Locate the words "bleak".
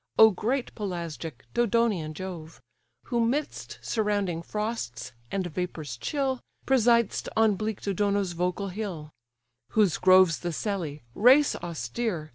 7.55-7.81